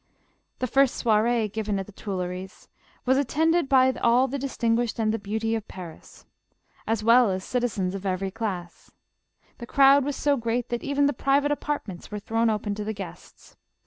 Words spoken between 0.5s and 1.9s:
The first soire'e given at